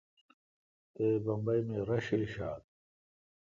[0.93, 2.63] تے بمبئ می راݭل ݭات۔